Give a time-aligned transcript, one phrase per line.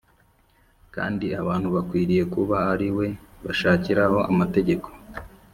[0.95, 3.07] kandi abantu bakwiriye kuba ari we
[3.43, 4.87] bashakiraho amategeko